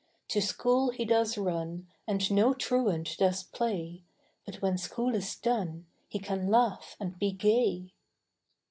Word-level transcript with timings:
To 0.29 0.41
school 0.41 0.89
he 0.89 1.05
does 1.05 1.37
run, 1.37 1.87
And 2.07 2.31
no 2.31 2.55
truant 2.55 3.15
does 3.19 3.43
play, 3.43 4.01
But 4.47 4.55
when 4.59 4.79
school 4.79 5.13
is 5.13 5.35
done, 5.35 5.85
He 6.07 6.17
can 6.17 6.47
laugh 6.47 6.97
and 6.99 7.19
be 7.19 7.31
gay. 7.33 7.91